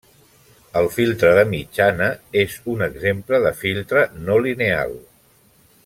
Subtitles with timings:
[0.79, 2.07] El filtre de mitjana
[2.45, 4.99] és un exemple de filtre no lineal.